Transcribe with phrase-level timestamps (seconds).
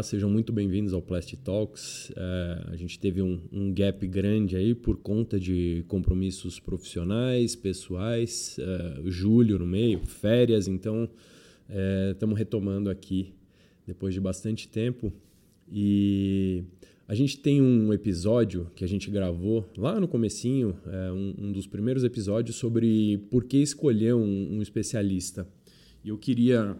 [0.00, 2.10] Olá, sejam muito bem-vindos ao Plastic Talks.
[2.16, 8.58] É, a gente teve um, um, gap grande aí por conta de compromissos profissionais, pessoais,
[8.58, 11.06] é, julho no meio, férias, então
[12.12, 13.34] estamos é, retomando aqui
[13.86, 15.12] depois de bastante tempo.
[15.70, 16.64] E
[17.06, 21.52] a gente tem um episódio que a gente gravou lá no comecinho, é, um, um,
[21.52, 25.46] dos primeiros episódios sobre por que escolher um, um especialista.
[26.02, 26.74] E eu queria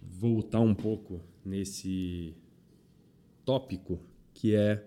[0.00, 2.34] voltar um pouco nesse
[3.44, 4.00] tópico,
[4.34, 4.84] que é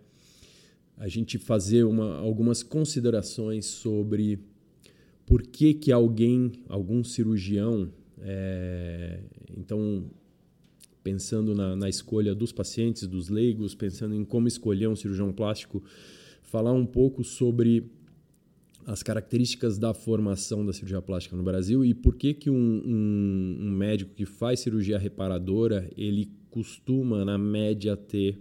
[0.97, 4.39] a gente fazer uma, algumas considerações sobre
[5.25, 9.19] por que, que alguém, algum cirurgião, é,
[9.57, 10.05] então
[11.03, 15.83] pensando na, na, escolha dos pacientes, dos leigos, pensando em como escolher um cirurgião plástico,
[16.43, 17.89] falar um pouco sobre
[18.85, 23.57] as características da formação da cirurgia plástica no Brasil e por que, que um, um,
[23.61, 28.37] um médico que faz cirurgia reparadora ele costuma, na média, ter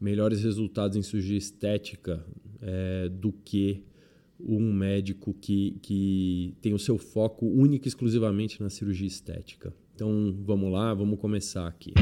[0.00, 2.24] melhores resultados em cirurgia estética
[2.60, 3.84] é, do que
[4.40, 9.72] um médico que, que tem o seu foco único e exclusivamente na cirurgia estética.
[9.94, 11.92] Então vamos lá, vamos começar aqui.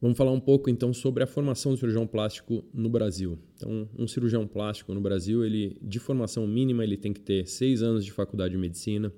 [0.00, 3.38] Vamos falar um pouco então sobre a formação do cirurgião plástico no Brasil.
[3.56, 7.82] Então, um cirurgião plástico no Brasil, ele de formação mínima, ele tem que ter seis
[7.82, 9.10] anos de faculdade de medicina,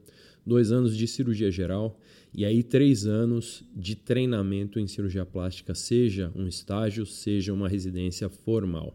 [0.46, 1.98] dois anos de cirurgia geral
[2.32, 8.28] e aí três anos de treinamento em cirurgia plástica, seja um estágio, seja uma residência
[8.28, 8.94] formal.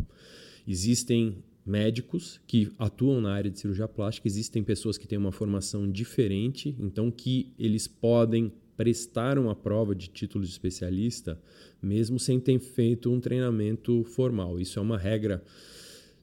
[0.68, 5.90] Existem médicos que atuam na área de cirurgia plástica, existem pessoas que têm uma formação
[5.90, 11.40] diferente, então que eles podem prestar uma prova de título de especialista
[11.82, 14.60] mesmo sem ter feito um treinamento formal.
[14.60, 15.44] Isso é uma regra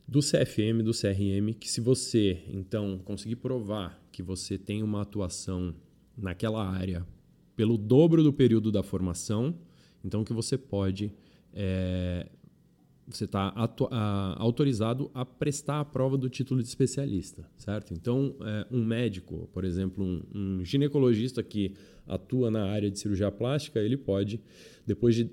[0.08, 5.74] do CFM, do CRM, que se você então conseguir provar que você tem uma atuação
[6.16, 7.06] naquela área
[7.54, 9.54] pelo dobro do período da formação,
[10.02, 11.12] então que você pode
[11.52, 12.26] é,
[13.06, 13.52] você está
[14.36, 17.94] autorizado a prestar a prova do título de especialista, certo?
[17.94, 21.72] Então, é, um médico, por exemplo, um, um, ginecologista que
[22.06, 24.40] atua na área de cirurgia plástica, ele pode,
[24.86, 25.30] depois de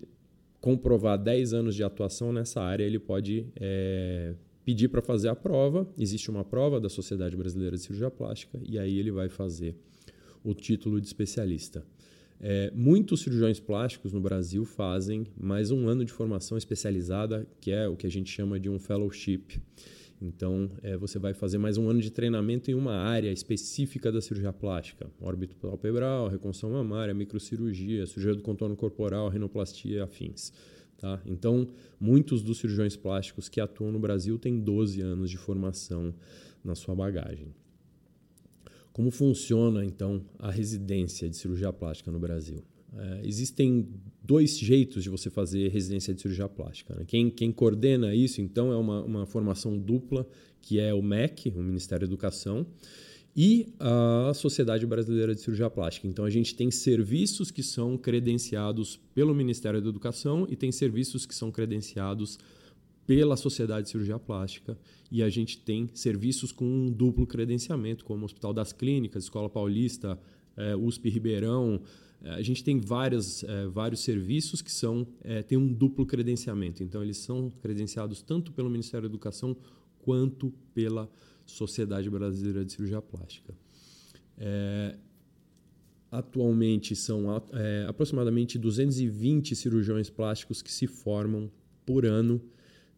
[0.61, 4.33] comprovar 10 anos de atuação nessa área, ele pode é,
[4.65, 5.87] pedir para fazer a prova.
[5.97, 9.75] Existe uma prova da Sociedade Brasileira de Cirurgia Plástica e aí ele vai fazer
[10.43, 11.85] o título de especialista.
[12.41, 17.87] É, muitos cirurgiões plásticos no Brasil fazem mais um ano de formação especializada, que é
[17.87, 19.61] o que a gente chama de um fellowship.
[20.21, 24.21] Então, é, você vai fazer mais um ano de treinamento em uma área específica da
[24.21, 30.51] cirurgia plástica: órbito palpebral, reconstrução mamária, microcirurgia, cirurgia do contorno corporal, rinoplastia e afins.
[30.97, 31.21] Tá?
[31.25, 31.67] Então,
[31.99, 36.13] muitos dos cirurgiões plásticos que atuam no Brasil têm 12 anos de formação
[36.63, 37.53] na sua bagagem.
[38.91, 42.63] Como funciona, então, a residência de cirurgia plástica no Brasil?
[42.97, 43.89] É, existem
[44.23, 46.95] dois jeitos de você fazer residência de cirurgia plástica.
[46.95, 47.03] Né?
[47.05, 50.25] Quem, quem, coordena isso, então, é uma, uma, formação dupla,
[50.61, 52.65] que é o MEC, o Ministério da Educação,
[53.35, 56.07] e a Sociedade Brasileira de Cirurgia Plástica.
[56.07, 61.25] Então, a gente tem serviços que são credenciados pelo Ministério da Educação e tem serviços
[61.25, 62.39] que são credenciados
[63.05, 64.77] pela Sociedade de Cirurgia Plástica
[65.11, 69.49] e a gente tem serviços com um duplo credenciamento, como o Hospital das Clínicas, Escola
[69.49, 70.17] Paulista,
[70.55, 71.81] é, USP Ribeirão,
[72.23, 75.05] é, a gente tem várias, é, vários serviços que são
[75.47, 76.81] têm um duplo credenciamento.
[76.81, 79.55] Então, eles são credenciados tanto pelo Ministério da Educação
[79.99, 81.34] quanto pela Sociedade
[82.09, 83.53] Brasileira de Cirurgia Plástica.
[84.37, 84.95] É,
[86.11, 91.51] atualmente, são é, aproximadamente 220 cirurgiões plásticos que se formam
[91.85, 92.41] por ano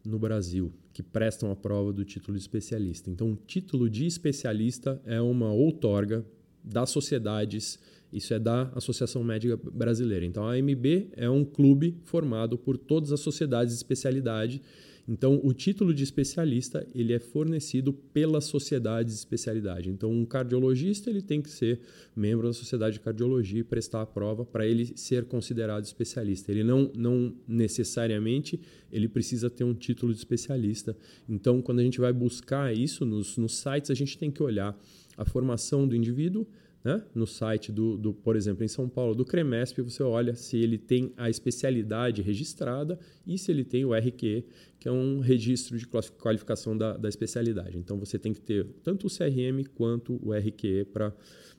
[0.04, 3.10] no Brasil, que prestam a prova do título de especialista.
[3.10, 6.24] Então, o título de especialista é uma outorga
[6.64, 7.78] das sociedades
[8.12, 10.24] isso é da Associação Médica Brasileira.
[10.24, 14.62] Então, a AMB é um clube formado por todas as sociedades de especialidade.
[15.08, 19.88] Então, o título de especialista ele é fornecido pelas sociedades de especialidade.
[19.88, 21.80] Então, um cardiologista ele tem que ser
[22.14, 26.52] membro da sociedade de cardiologia e prestar a prova para ele ser considerado especialista.
[26.52, 28.60] Ele não, não necessariamente
[28.92, 30.94] ele precisa ter um título de especialista.
[31.26, 34.78] Então, quando a gente vai buscar isso nos, nos sites, a gente tem que olhar
[35.16, 36.46] a formação do indivíduo,
[36.82, 37.02] né?
[37.14, 40.78] no site do, do, por exemplo, em São Paulo, do CREMESP, você olha se ele
[40.78, 44.44] tem a especialidade registrada e se ele tem o RQE,
[44.78, 47.76] que é um registro de qualificação da, da especialidade.
[47.76, 51.12] Então você tem que ter tanto o CRM quanto o RQE para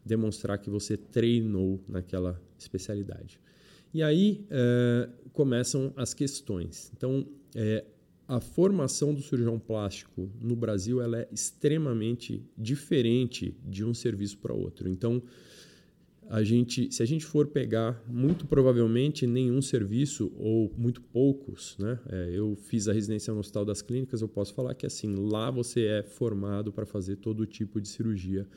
[0.06, 3.40] demonstrar que você treinou naquela especialidade.
[3.94, 6.92] E aí é, começam as questões.
[6.96, 7.84] Então, é,
[8.30, 14.54] a formação do cirurgião plástico no Brasil ela é extremamente diferente de um serviço para
[14.54, 14.88] outro.
[14.88, 15.20] Então,
[16.30, 22.00] a gente, se a gente for pegar, muito provavelmente nenhum serviço ou muito poucos, né?
[22.08, 25.50] É, eu fiz a residência no Hospital das Clínicas, eu posso falar que assim lá
[25.50, 28.48] você é formado para fazer todo tipo de cirurgia,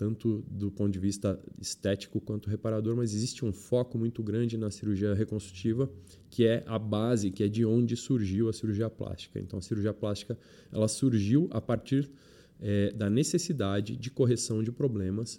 [0.00, 4.70] tanto do ponto de vista estético quanto reparador, mas existe um foco muito grande na
[4.70, 5.92] cirurgia reconstrutiva,
[6.30, 9.38] que é a base, que é de onde surgiu a cirurgia plástica.
[9.38, 10.38] Então a cirurgia plástica
[10.72, 12.10] ela surgiu a partir
[12.58, 15.38] é, da necessidade de correção de problemas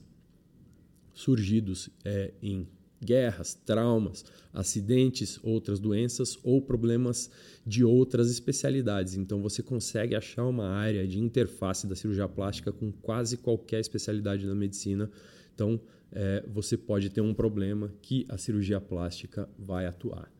[1.11, 2.67] surgidos é, em
[3.03, 7.29] guerras, traumas, acidentes, outras doenças ou problemas
[7.65, 9.15] de outras especialidades.
[9.15, 14.45] Então você consegue achar uma área de interface da cirurgia plástica com quase qualquer especialidade
[14.45, 15.09] da medicina.
[15.53, 15.79] Então
[16.11, 20.31] é, você pode ter um problema que a cirurgia plástica vai atuar.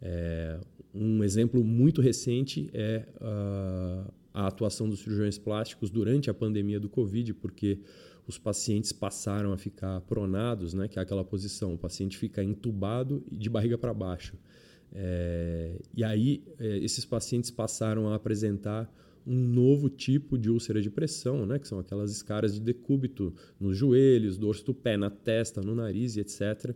[0.00, 0.58] É,
[0.94, 6.88] um exemplo muito recente é uh, a atuação dos cirurgiões plásticos durante a pandemia do
[6.88, 7.80] Covid, porque
[8.28, 13.24] os pacientes passaram a ficar pronados, né, que é aquela posição, o paciente fica entubado
[13.32, 14.36] e de barriga para baixo.
[14.92, 18.92] É, e aí, é, esses pacientes passaram a apresentar
[19.26, 23.76] um novo tipo de úlcera de pressão, né, que são aquelas escaras de decúbito nos
[23.76, 26.74] joelhos, dorso do pé, na testa, no nariz e etc.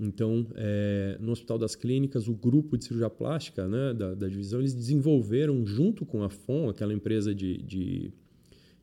[0.00, 4.60] Então, é, no Hospital das Clínicas, o grupo de cirurgia plástica né, da, da divisão,
[4.60, 8.12] eles desenvolveram, junto com a FON, aquela empresa de, de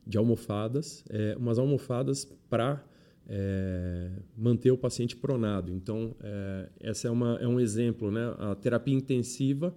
[0.06, 2.84] de almofadas, é, umas almofadas para
[3.28, 5.72] é, manter o paciente pronado.
[5.72, 8.34] Então, é, essa é, uma, é um exemplo, né?
[8.38, 9.74] A terapia intensiva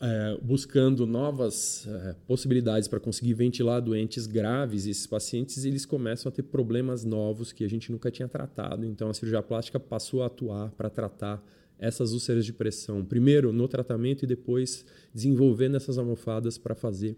[0.00, 6.32] é, buscando novas é, possibilidades para conseguir ventilar doentes graves, esses pacientes eles começam a
[6.32, 8.86] ter problemas novos que a gente nunca tinha tratado.
[8.86, 11.44] Então, a cirurgia plástica passou a atuar para tratar
[11.78, 14.84] essas úlceras de pressão, primeiro no tratamento e depois
[15.14, 17.16] desenvolvendo essas almofadas para fazer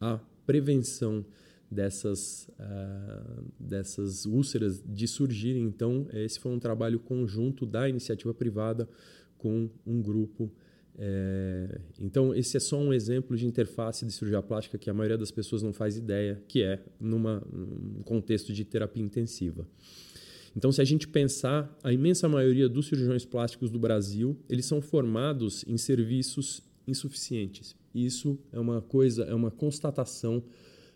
[0.00, 0.18] a
[0.50, 1.24] prevenção
[1.70, 5.62] dessas, uh, dessas úlceras de surgirem.
[5.62, 8.88] Então, esse foi um trabalho conjunto da iniciativa privada
[9.38, 10.52] com um grupo.
[10.98, 15.16] É, então, esse é só um exemplo de interface de cirurgia plástica que a maioria
[15.16, 19.68] das pessoas não faz ideia, que é numa, num contexto de terapia intensiva.
[20.56, 24.82] Então, se a gente pensar, a imensa maioria dos cirurgiões plásticos do Brasil, eles são
[24.82, 27.78] formados em serviços insuficientes.
[27.94, 30.42] Isso é uma coisa, é uma constatação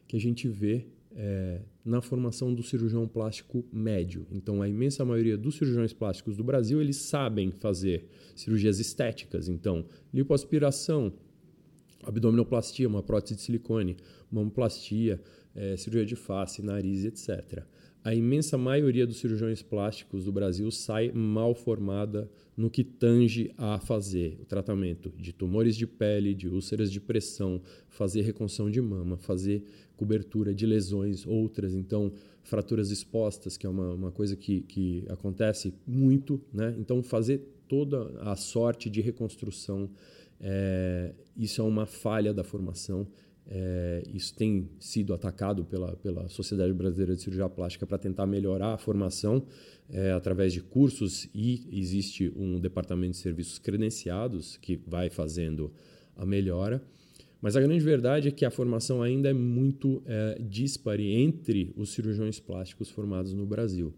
[0.07, 0.87] que a gente vê
[1.17, 4.27] é, na formação do cirurgião plástico médio.
[4.31, 9.49] Então, a imensa maioria dos cirurgiões plásticos do Brasil eles sabem fazer cirurgias estéticas.
[9.49, 11.13] Então, lipoaspiração,
[12.03, 13.97] abdominoplastia, uma prótese de silicone,
[14.31, 15.21] mamoplastia,
[15.55, 17.65] é, cirurgia de face, nariz, etc
[18.05, 23.79] a imensa maioria dos cirurgiões plásticos do Brasil sai mal formada no que tange a
[23.79, 29.17] fazer o tratamento de tumores de pele, de úlceras de pressão, fazer reconstrução de mama,
[29.17, 29.65] fazer
[29.97, 32.13] cobertura de lesões outras, então
[32.43, 36.75] fraturas expostas, que é uma, uma coisa que, que acontece muito, né?
[36.79, 39.91] Então fazer toda a sorte de reconstrução,
[40.41, 43.07] é, isso é uma falha da formação
[43.47, 48.75] é, isso tem sido atacado pela, pela Sociedade Brasileira de Cirurgia Plástica para tentar melhorar
[48.75, 49.45] a formação
[49.91, 55.71] é, através de cursos e existe um departamento de serviços credenciados que vai fazendo
[56.17, 56.83] a melhora.
[57.41, 61.93] Mas a grande verdade é que a formação ainda é muito é, dispare entre os
[61.93, 63.93] cirurgiões plásticos formados no Brasil.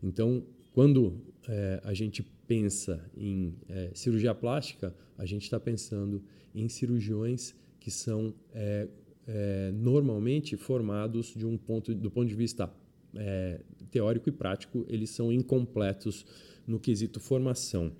[0.00, 6.22] Então, quando é, a gente pensa em é, cirurgia plástica, a gente está pensando
[6.54, 8.86] em cirurgiões que são é,
[9.26, 12.72] é, normalmente formados de um ponto, do ponto de vista
[13.16, 13.60] é,
[13.90, 16.24] teórico e prático, eles são incompletos
[16.64, 17.90] no quesito formação.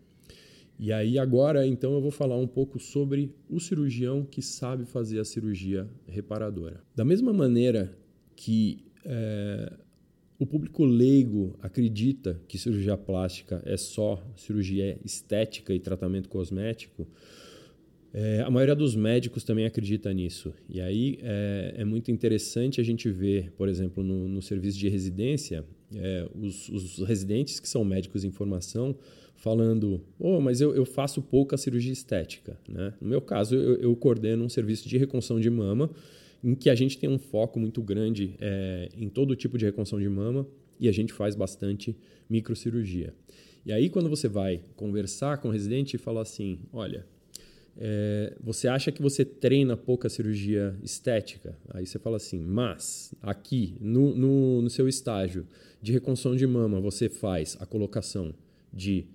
[0.79, 5.19] E aí agora, então, eu vou falar um pouco sobre o cirurgião que sabe fazer
[5.19, 6.81] a cirurgia reparadora.
[6.95, 7.93] Da mesma maneira
[8.37, 9.73] que é,
[10.39, 17.09] o público leigo acredita que cirurgia plástica é só cirurgia estética e tratamento cosmético,
[18.14, 20.52] é, a maioria dos médicos também acredita nisso.
[20.69, 24.88] E aí é, é muito interessante a gente ver, por exemplo, no, no serviço de
[24.88, 25.64] residência,
[25.95, 28.95] é, os, os, residentes que são médicos em formação
[29.35, 32.59] falando: oh, mas eu, eu faço pouca cirurgia estética.
[32.69, 32.92] Né?
[33.00, 35.90] No meu caso, eu, eu coordeno um serviço de reconstrução de mama,
[36.45, 39.99] em que a gente tem um foco muito grande é, em todo tipo de reconstrução
[39.99, 40.47] de mama
[40.78, 41.97] e a gente faz bastante
[42.28, 43.14] microcirurgia.
[43.64, 47.07] E aí, quando você vai conversar com o residente e falar assim: olha
[47.76, 51.57] é, você acha que você treina pouca cirurgia estética?
[51.71, 55.47] Aí você fala assim, mas aqui no, no, no seu estágio
[55.81, 58.35] de reconstrução de mama você faz a colocação
[58.73, 59.07] de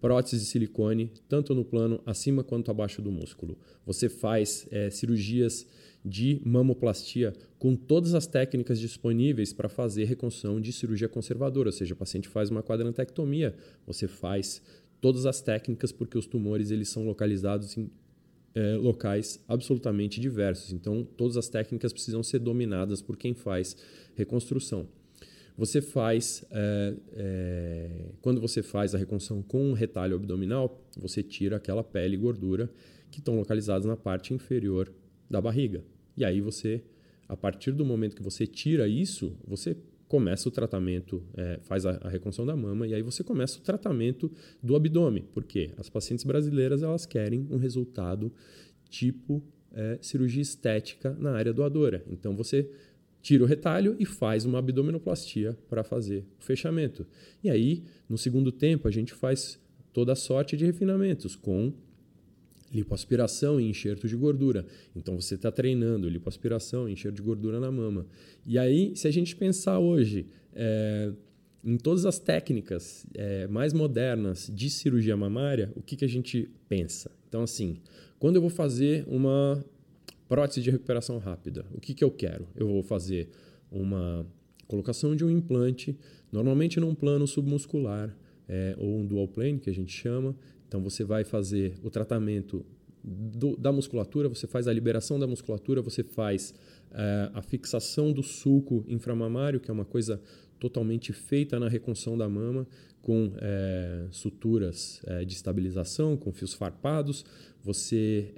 [0.00, 3.56] prótese de silicone, tanto no plano acima quanto abaixo do músculo.
[3.86, 5.66] Você faz é, cirurgias
[6.04, 11.94] de mamoplastia com todas as técnicas disponíveis para fazer reconstrução de cirurgia conservadora, ou seja,
[11.94, 13.54] o paciente faz uma quadrantectomia,
[13.86, 14.60] você faz
[15.00, 17.90] todas as técnicas porque os tumores eles são localizados em
[18.54, 20.72] é, locais absolutamente diversos.
[20.72, 23.76] Então, todas as técnicas precisam ser dominadas por quem faz
[24.14, 24.88] reconstrução.
[25.56, 31.56] Você faz, é, é, quando você faz a reconstrução com um retalho abdominal, você tira
[31.56, 32.70] aquela pele e gordura
[33.10, 34.92] que estão localizadas na parte inferior
[35.30, 35.84] da barriga.
[36.16, 36.82] E aí você,
[37.28, 39.76] a partir do momento que você tira isso, você
[40.08, 43.62] começa o tratamento, é, faz a, a, reconstrução da mama e aí você começa o
[43.62, 44.30] tratamento
[44.62, 45.24] do abdômen.
[45.32, 48.32] porque As pacientes brasileiras elas querem um resultado
[48.88, 49.42] tipo
[49.72, 52.04] é, cirurgia estética na área doadora.
[52.08, 52.70] Então você
[53.20, 57.06] tira o retalho e faz uma abdominoplastia para fazer o fechamento.
[57.42, 59.58] E aí, no segundo tempo, a gente faz
[59.94, 61.72] toda a sorte de refinamentos com
[62.74, 64.66] lipoaspiração e enxerto de gordura.
[64.94, 68.06] Então você está treinando lipoaspiração enxerto de gordura na mama.
[68.44, 71.12] E aí, se a gente pensar hoje é,
[71.64, 76.50] em todas as técnicas é, mais modernas de cirurgia mamária, o que, que a gente
[76.68, 77.10] pensa?
[77.28, 77.78] Então, assim,
[78.18, 79.64] quando eu vou fazer uma
[80.28, 82.46] prótese de recuperação rápida, o que, que eu quero?
[82.54, 83.28] Eu vou fazer
[83.70, 84.26] uma
[84.66, 85.96] colocação de um implante,
[86.30, 88.14] normalmente num plano submuscular,
[88.48, 90.36] é, ou um dual plane, que a gente chama,
[90.74, 92.66] então você vai fazer o tratamento
[93.00, 96.52] do, da musculatura, você faz a liberação da musculatura, você faz
[96.90, 100.20] uh, a fixação do sulco inframamário, que é uma coisa
[100.58, 102.66] totalmente feita na reconstrução da mama,
[103.00, 103.32] com uh,
[104.10, 107.24] suturas uh, de estabilização, com fios farpados.
[107.62, 108.34] Você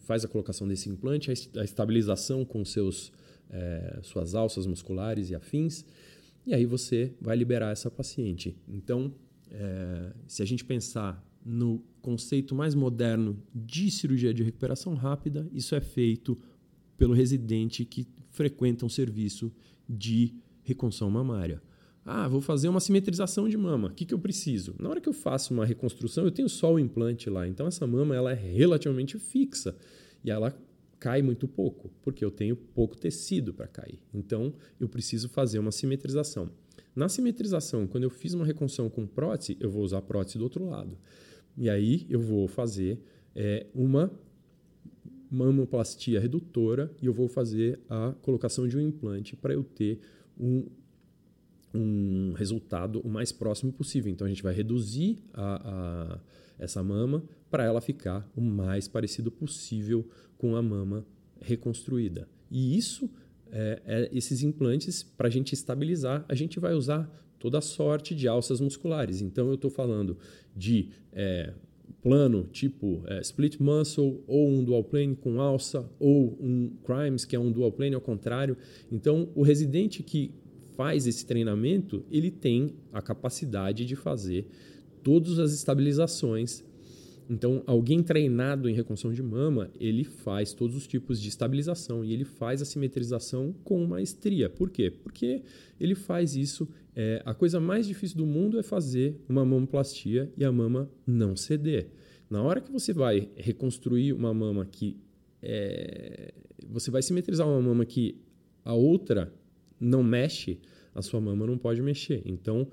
[0.00, 3.12] faz a colocação desse implante, a estabilização com seus,
[4.02, 5.84] suas alças musculares e afins,
[6.46, 8.56] e aí você vai liberar essa paciente.
[8.68, 9.14] Então,
[9.50, 15.74] é, se a gente pensar no conceito mais moderno de cirurgia de recuperação rápida, isso
[15.74, 16.36] é feito
[16.96, 19.52] pelo residente que frequenta um serviço
[19.88, 21.62] de reconstrução mamária.
[22.04, 23.88] Ah, vou fazer uma simetrização de mama.
[23.88, 24.74] O que, que eu preciso?
[24.78, 27.46] Na hora que eu faço uma reconstrução, eu tenho só o implante lá.
[27.46, 29.76] Então, essa mama ela é relativamente fixa
[30.24, 30.56] e ela
[30.98, 34.00] cai muito pouco, porque eu tenho pouco tecido para cair.
[34.12, 36.50] Então, eu preciso fazer uma simetrização.
[36.98, 40.68] Na simetrização, quando eu fiz uma reconstrução com prótese, eu vou usar prótese do outro
[40.68, 40.98] lado.
[41.56, 43.00] E aí eu vou fazer
[43.36, 44.10] é, uma
[45.30, 50.00] mamoplastia redutora e eu vou fazer a colocação de um implante para eu ter
[50.36, 50.66] um,
[51.72, 54.10] um resultado o mais próximo possível.
[54.10, 56.20] Então a gente vai reduzir a, a,
[56.58, 60.04] essa mama para ela ficar o mais parecido possível
[60.36, 61.06] com a mama
[61.40, 62.28] reconstruída.
[62.50, 63.08] E isso
[63.52, 68.26] é, é, esses implantes, para a gente estabilizar, a gente vai usar toda sorte de
[68.26, 69.20] alças musculares.
[69.20, 70.16] Então, eu estou falando
[70.56, 71.52] de é,
[72.02, 77.36] plano tipo é, split muscle, ou um dual plane com alça, ou um crimes, que
[77.36, 78.56] é um dual plane ao contrário.
[78.90, 80.32] Então, o residente que
[80.76, 84.46] faz esse treinamento, ele tem a capacidade de fazer
[85.02, 86.62] todas as estabilizações
[87.28, 92.12] então, alguém treinado em reconstrução de mama, ele faz todos os tipos de estabilização e
[92.12, 94.48] ele faz a simetrização com maestria.
[94.48, 94.90] Por quê?
[94.90, 95.42] Porque
[95.78, 96.66] ele faz isso.
[96.96, 101.36] É, a coisa mais difícil do mundo é fazer uma mamoplastia e a mama não
[101.36, 101.90] ceder.
[102.30, 104.96] Na hora que você vai reconstruir uma mama que
[105.42, 106.32] é,
[106.66, 108.16] você vai simetrizar uma mama que
[108.64, 109.32] a outra
[109.78, 110.60] não mexe,
[110.94, 112.22] a sua mama não pode mexer.
[112.24, 112.66] Então,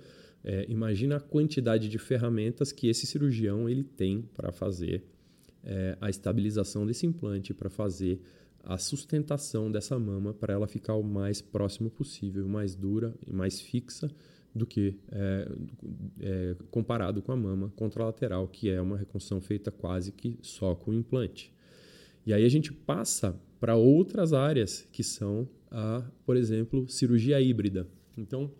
[0.46, 5.04] é, imagina a quantidade de ferramentas que esse cirurgião ele tem para fazer
[5.64, 8.22] é, a estabilização desse implante, para fazer
[8.64, 13.60] a sustentação dessa mama para ela ficar o mais próximo possível, mais dura e mais
[13.60, 14.10] fixa
[14.54, 15.52] do que é,
[16.22, 20.94] é, comparado com a mama contralateral, que é uma reconstrução feita quase que só com
[20.94, 21.52] implante.
[22.24, 27.88] E aí a gente passa para outras áreas que são a, por exemplo, cirurgia híbrida.
[28.16, 28.52] Então,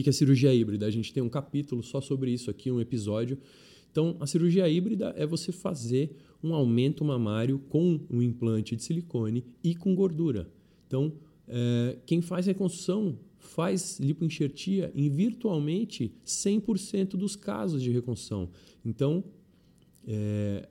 [0.00, 0.86] o que é cirurgia híbrida?
[0.86, 3.38] A gente tem um capítulo só sobre isso aqui, um episódio.
[3.90, 9.44] Então, a cirurgia híbrida é você fazer um aumento mamário com um implante de silicone
[9.62, 10.50] e com gordura.
[10.86, 11.12] Então,
[11.46, 18.48] é, quem faz reconstrução faz lipoenxertia em virtualmente 100% dos casos de reconstrução.
[18.84, 19.22] Então,
[20.06, 20.68] é,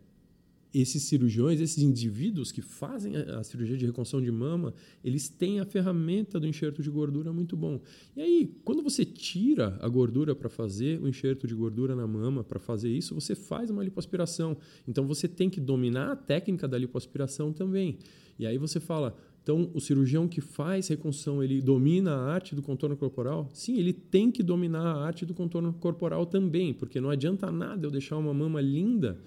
[0.74, 4.74] esses cirurgiões, esses indivíduos que fazem a, cirurgia de reconstrução de mama,
[5.04, 7.80] eles têm a ferramenta do enxerto de gordura muito bom.
[8.16, 12.44] E aí, quando você tira a gordura para fazer o enxerto de gordura na mama,
[12.44, 14.58] para fazer isso, você faz uma lipoaspiração.
[14.88, 17.98] Então você tem que dominar a técnica da lipoaspiração também.
[18.40, 22.62] E aí você fala, então, o cirurgião que faz reconstrução, ele domina a arte do
[22.62, 23.50] contorno corporal?
[23.54, 27.86] Sim, ele tem que dominar a arte do contorno corporal também, porque não adianta nada
[27.86, 29.20] eu deixar uma mama linda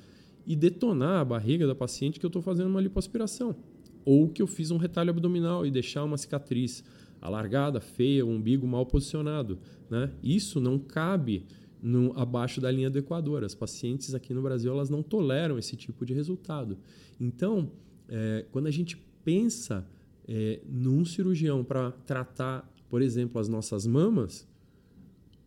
[0.47, 3.57] e detonar a barriga da paciente que eu estou fazendo uma lipoaspiração.
[4.07, 6.85] ou que eu fiz um retalho abdominal e deixar uma cicatriz
[7.23, 9.59] alargada, feia, o umbigo mal posicionado.
[9.89, 10.11] Né?
[10.23, 11.47] Isso não cabe
[11.83, 13.43] no, abaixo da linha do Equador.
[13.43, 16.77] As pacientes aqui no Brasil elas não toleram esse tipo de resultado.
[17.19, 17.71] Então,
[18.09, 19.87] é, quando a gente pensa
[20.29, 24.47] é, num cirurgião para tratar, por exemplo, as nossas mamas,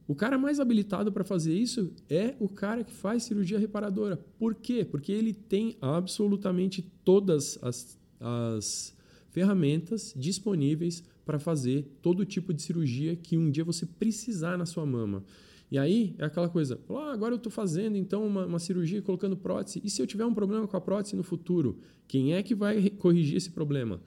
[0.07, 4.17] o cara mais habilitado para fazer isso é o cara que faz cirurgia reparadora.
[4.39, 4.85] Por quê?
[4.85, 8.95] Porque ele tem absolutamente todas as, as
[9.31, 14.85] ferramentas disponíveis para fazer todo tipo de cirurgia que um dia você precisar na sua
[14.85, 15.25] mama.
[15.69, 19.35] E aí é aquela coisa, ah, agora eu estou fazendo então uma, uma, cirurgia colocando
[19.35, 19.81] prótese.
[19.83, 22.89] E se eu tiver um problema com a prótese no futuro, quem é que vai
[22.91, 23.99] corrigir esse problema?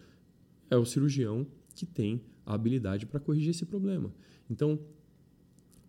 [0.71, 4.11] É o cirurgião que tem a habilidade para corrigir esse problema.
[4.49, 4.79] Então,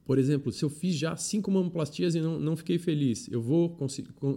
[0.05, 3.77] por exemplo, se eu fiz já cinco mamoplastias e não, não fiquei feliz, eu vou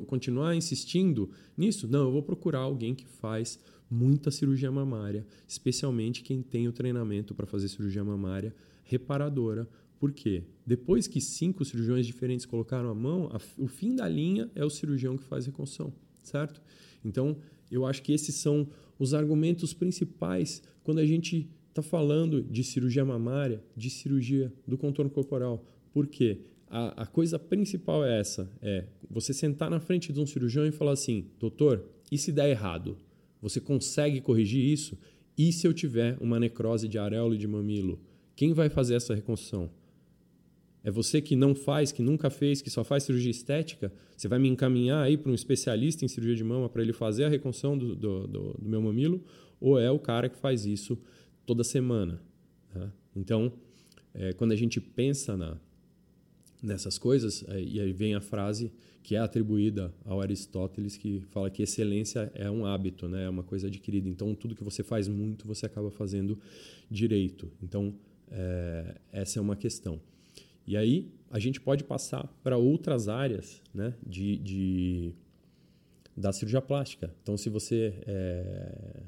[0.07, 1.89] continuar insistindo nisso?
[1.89, 3.59] Não, eu vou procurar alguém que faz
[3.91, 8.55] muita cirurgia mamária, especialmente quem tem o treinamento para fazer cirurgia mamária
[8.85, 9.69] reparadora.
[9.99, 10.45] Por quê?
[10.67, 14.71] Depois que cinco cirurgiões diferentes colocaram a mão, a, o fim da linha é o
[14.71, 16.61] cirurgião que faz reconstrução, certo?
[17.05, 17.37] Então,
[17.71, 18.69] eu acho que esses são
[18.99, 25.11] os argumentos principais quando a gente está falando de cirurgia mamária, de cirurgia do contorno
[25.11, 25.67] corporal.
[25.93, 26.39] Por quê?
[26.69, 30.71] A, a coisa principal é essa: é você sentar na frente de um cirurgião e
[30.71, 32.97] falar assim, doutor, e se der errado?
[33.43, 34.97] Você consegue corrigir isso?
[35.37, 38.01] E se eu tiver uma necrose de areola e de mamilo?
[38.37, 39.69] Quem vai fazer essa reconstrução?
[40.85, 43.93] É você que não faz, que nunca fez, que só faz cirurgia estética?
[44.17, 47.25] Você vai me encaminhar aí para um especialista em cirurgia de mama para ele fazer
[47.25, 49.25] a reconstrução do, do, do, do meu mamilo?
[49.61, 50.97] Ou é o cara que faz isso
[51.47, 52.21] toda semana.
[52.73, 52.93] Tá?
[53.15, 53.53] Então,
[54.13, 55.57] é, quando a gente pensa na,
[56.63, 58.73] nessas coisas, e aí vem a frase
[59.03, 63.25] que é atribuída ao Aristóteles, que fala que excelência é um hábito, né?
[63.25, 64.09] é uma coisa adquirida.
[64.09, 66.39] Então, tudo que você faz muito, você acaba fazendo
[66.91, 67.53] direito.
[67.63, 67.95] Então,
[68.31, 70.01] é, essa é uma questão.
[70.67, 73.93] E aí, a gente pode passar para outras áreas né?
[74.07, 75.13] de, de,
[76.17, 77.15] da cirurgia plástica.
[77.23, 79.03] Então, se você é,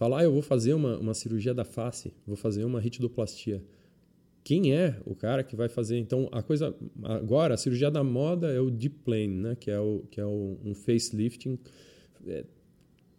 [0.00, 3.62] falar, ah, eu vou fazer uma, uma cirurgia da face, vou fazer uma ritidoplastia.
[4.42, 5.98] Quem é o cara que vai fazer?
[5.98, 9.54] Então, a coisa agora, a cirurgia da moda é o deep plane, né?
[9.56, 11.58] que é, o, que é o, um facelifting
[12.26, 12.46] é,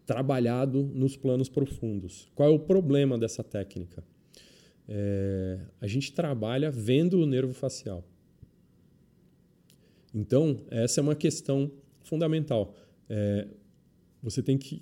[0.08, 2.28] trabalhado nos planos profundos.
[2.34, 4.04] Qual é o problema dessa técnica?
[4.90, 8.04] É, a gente trabalha vendo o nervo facial.
[10.16, 12.74] Então, essa é uma questão fundamental.
[13.08, 13.48] É,
[14.24, 14.82] você tem que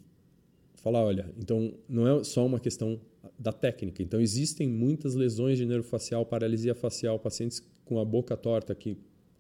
[0.82, 3.00] falar, olha, então não é só uma questão
[3.38, 4.02] da técnica.
[4.02, 8.98] Então existem muitas lesões de nervo facial, paralisia facial, pacientes com a boca torta que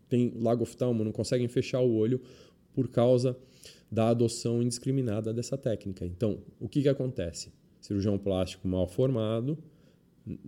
[0.08, 2.22] têm lagoftalmo, não conseguem fechar o olho
[2.74, 3.38] por causa
[3.92, 6.06] da adoção indiscriminada dessa técnica.
[6.06, 7.52] Então, o que, que acontece?
[7.80, 9.58] Cirurgião plástico mal formado,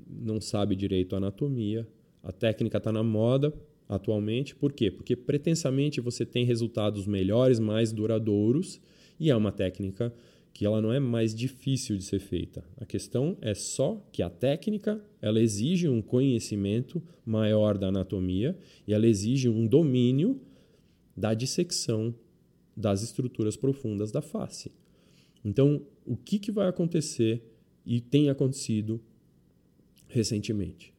[0.08, 1.88] não sabe direito a anatomia,
[2.24, 3.54] a técnica está na moda
[3.90, 4.56] atualmente.
[4.56, 4.92] Por quê?
[4.92, 8.80] Porque pretensamente você tem resultados melhores, mais duradouros,
[9.20, 10.14] e é uma técnica
[10.54, 12.64] que ela não é mais difícil de ser feita.
[12.78, 18.94] A questão é só que a técnica ela exige um conhecimento maior da anatomia e
[18.94, 20.40] ela exige um domínio
[21.16, 22.14] da dissecção
[22.76, 24.72] das estruturas profundas da face.
[25.44, 27.44] Então, o que, que vai acontecer
[27.86, 29.02] e tem acontecido
[30.08, 30.94] recentemente?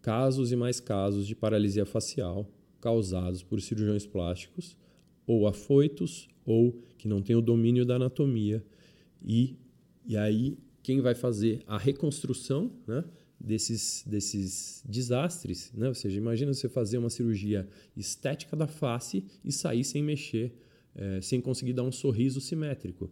[0.00, 4.76] Casos e mais casos de paralisia facial causados por cirurgiões plásticos
[5.26, 8.64] ou afoitos ou que não tem o domínio da anatomia.
[9.22, 9.54] E,
[10.06, 13.04] e aí, quem vai fazer a reconstrução né,
[13.38, 15.70] desses, desses desastres?
[15.74, 15.88] Né?
[15.88, 20.54] Ou seja, imagina você fazer uma cirurgia estética da face e sair sem mexer,
[20.94, 23.10] é, sem conseguir dar um sorriso simétrico.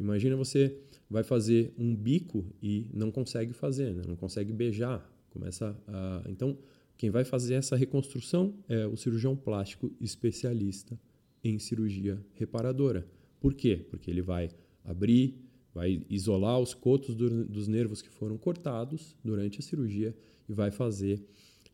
[0.00, 0.76] Imagina você
[1.08, 4.02] vai fazer um bico e não consegue fazer, né?
[4.08, 5.08] não consegue beijar.
[5.30, 6.22] Começa a...
[6.28, 6.58] Então,
[6.96, 10.98] quem vai fazer essa reconstrução é o cirurgião plástico especialista
[11.42, 13.06] em cirurgia reparadora.
[13.40, 13.76] Por quê?
[13.90, 14.50] Porque ele vai
[14.84, 15.36] abrir,
[15.74, 20.14] vai isolar os cotos do, dos nervos que foram cortados durante a cirurgia
[20.48, 21.22] e vai fazer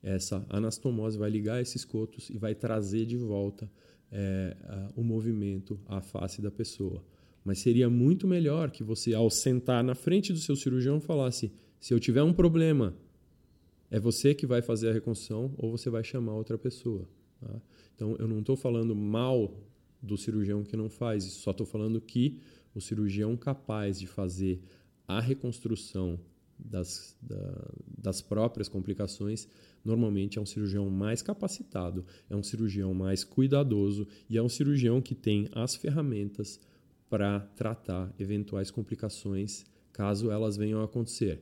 [0.03, 3.71] essa anastomose, vai ligar esses cotos e vai trazer de volta
[4.11, 7.05] é, a, o movimento à face da pessoa.
[7.45, 11.95] Mas seria muito melhor que você, ao sentar na frente do seu cirurgião, falasse: se
[11.95, 12.95] eu tiver um problema,
[13.91, 17.09] é você que vai fazer a reconstrução ou você vai chamar outra pessoa.
[17.41, 17.61] Tá?
[17.95, 19.55] Então, eu não estou falando mal
[20.03, 22.41] do cirurgião que não faz isso, só estou falando que
[22.75, 24.63] o cirurgião capaz de fazer
[25.07, 26.19] a reconstrução
[26.59, 29.49] das, da, das próprias complicações
[29.85, 35.01] normalmente é um cirurgião mais capacitado, é um cirurgião mais cuidadoso e é um cirurgião
[35.01, 36.61] que tem as ferramentas
[37.09, 41.41] para tratar eventuais complicações caso elas venham a acontecer,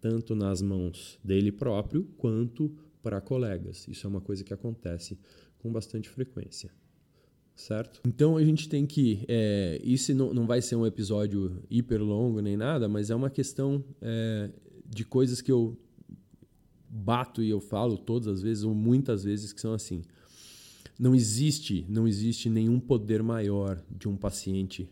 [0.00, 2.74] tanto nas mãos dele próprio quanto
[3.08, 3.88] para colegas.
[3.88, 5.18] Isso é uma coisa que acontece
[5.60, 6.70] com bastante frequência.
[7.56, 8.02] Certo?
[8.06, 9.24] Então a gente tem que.
[9.26, 13.30] É, isso não, não vai ser um episódio hiper longo nem nada, mas é uma
[13.30, 14.50] questão é,
[14.86, 15.74] de coisas que eu
[16.86, 20.02] bato e eu falo todas as vezes, ou muitas vezes, que são assim.
[20.98, 24.88] Não existe, não existe nenhum poder maior de um paciente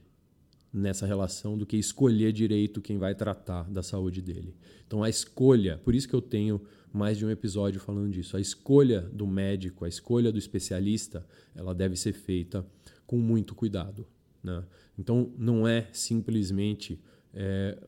[0.72, 4.55] nessa relação do que escolher direito quem vai tratar da saúde dele.
[4.87, 6.61] Então a escolha, por isso que eu tenho
[6.97, 11.75] mais de um episódio falando disso, a escolha do médico, a escolha do especialista, ela
[11.75, 12.67] deve ser feita
[13.07, 14.07] com muito cuidado.
[14.43, 14.65] Né?
[14.99, 17.01] Então não é simplesmente
[17.35, 17.79] é,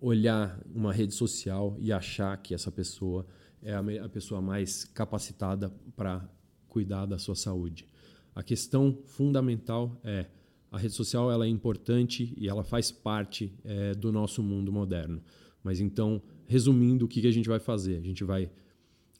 [0.00, 3.26] olhar uma rede social e achar que essa pessoa
[3.62, 6.26] é a, pessoa mais capacitada para
[6.68, 7.86] cuidar da sua saúde.
[8.34, 10.26] A questão fundamental é
[10.70, 15.22] a rede social ela é importante e ela faz parte é, do nosso mundo moderno.
[15.62, 17.98] Mas então, resumindo, o que, a gente vai fazer?
[17.98, 18.50] A gente vai,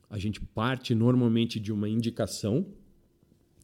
[0.09, 2.67] a gente parte normalmente de uma indicação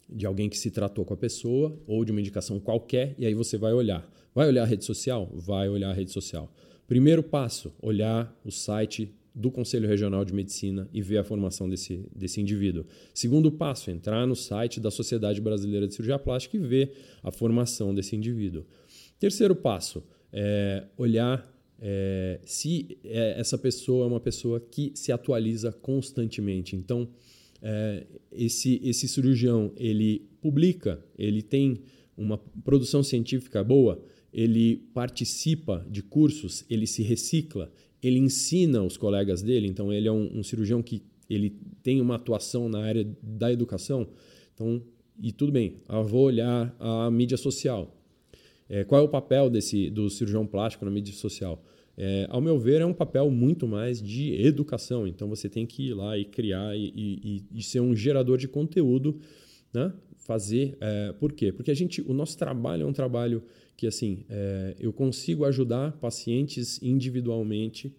[0.09, 3.35] de alguém que se tratou com a pessoa ou de uma indicação qualquer e aí
[3.35, 4.09] você vai olhar.
[4.35, 5.31] Vai olhar a rede social?
[5.33, 6.53] Vai olhar a rede social.
[6.87, 12.07] Primeiro passo, olhar o site do Conselho Regional de Medicina e ver a formação desse,
[12.15, 12.85] desse indivíduo.
[13.13, 17.95] Segundo passo, entrar no site da Sociedade Brasileira de Cirurgia Plástica e ver a formação
[17.95, 18.65] desse indivíduo.
[19.19, 25.73] Terceiro passo, é olhar é, se é, essa pessoa é uma pessoa que se atualiza
[25.73, 26.77] constantemente.
[26.77, 27.09] Então,
[27.63, 31.81] é, esse, esse cirurgião, ele publica, ele tem
[32.17, 39.43] uma produção científica boa, ele participa de cursos, ele se recicla, ele ensina os colegas
[39.43, 43.51] dele, então ele é um, um cirurgião que ele tem uma atuação na área da
[43.53, 44.07] educação,
[44.53, 44.83] então
[45.21, 47.95] e tudo bem, eu vou olhar a mídia social.
[48.69, 51.63] É, qual é o papel desse do cirurgião plástico na mídia social?
[51.97, 55.07] É, ao meu ver, é um papel muito mais de educação.
[55.07, 58.49] Então você tem que ir lá e criar e, e, e ser um gerador de
[58.49, 59.19] conteúdo,
[59.73, 59.93] né?
[60.17, 60.77] Fazer.
[60.81, 61.53] É, por quê?
[61.53, 63.43] Porque a gente, o nosso trabalho é um trabalho
[63.77, 67.95] que assim é, eu consigo ajudar pacientes individualmente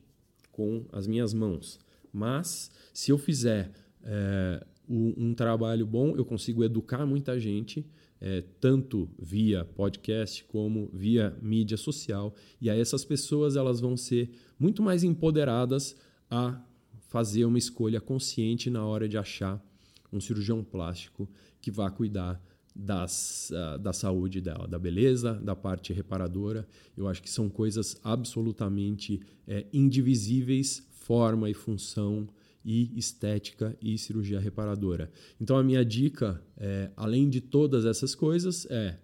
[0.52, 1.80] com as minhas mãos.
[2.12, 3.72] Mas se eu fizer
[4.04, 7.86] é, um, um, trabalho bom, eu consigo educar muita gente,
[8.20, 12.34] é, tanto via podcast como via mídia social.
[12.60, 15.96] E aí essas pessoas elas vão ser muito mais empoderadas
[16.30, 16.62] a
[17.08, 19.64] fazer uma escolha consciente na hora de achar
[20.12, 21.30] um cirurgião plástico
[21.62, 22.42] que vá cuidar
[22.76, 26.68] das, uh, da saúde dela, da beleza, da parte reparadora.
[26.98, 32.28] Eu acho que são coisas absolutamente é, indivisíveis forma e função
[32.66, 35.12] e estética e cirurgia reparadora.
[35.40, 38.98] Então a minha dica, é, além de todas essas coisas, é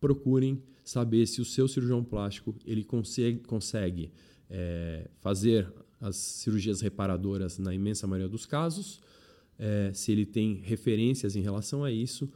[0.00, 4.12] procurem saber se o seu cirurgião plástico ele consegue, consegue
[4.50, 9.00] é, fazer as cirurgias reparadoras na imensa maioria dos casos,
[9.58, 12.30] é, se ele tem referências em relação a isso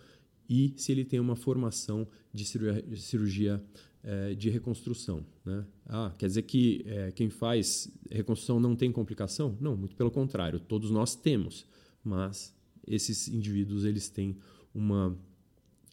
[0.48, 3.62] e se ele tem uma formação de cirurgia, de, cirurgia,
[4.08, 5.22] é, de reconstrução.
[5.44, 5.66] Né?
[5.86, 9.54] Ah, quer dizer que é, quem faz reconstrução não tem complicação?
[9.60, 11.66] Não, muito pelo contrário, todos nós temos,
[12.02, 14.38] mas esses indivíduos eles têm
[14.74, 15.14] uma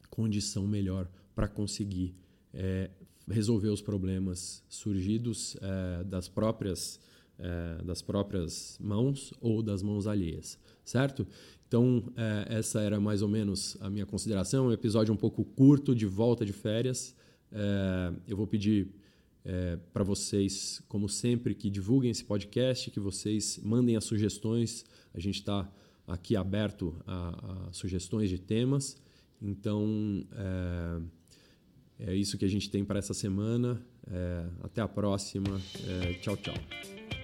[0.10, 2.15] condição melhor para conseguir
[2.54, 2.89] é,
[3.30, 7.01] resolver os problemas surgidos é, das próprias
[7.38, 11.28] é, das próprias mãos ou das mãos alheias, certo?
[11.67, 14.67] Então, é, essa era mais ou menos a minha consideração.
[14.67, 17.13] Um episódio um pouco curto de volta de férias.
[17.55, 18.89] É, eu vou pedir
[19.45, 24.83] é, para vocês, como sempre, que divulguem esse podcast, que vocês mandem as sugestões.
[25.13, 25.71] A gente está
[26.05, 29.01] aqui aberto a, a, sugestões de temas.
[29.41, 33.81] Então, é, é, isso que a gente tem para essa semana.
[34.11, 35.61] É, até a próxima.
[36.21, 37.14] Tchau, tchau.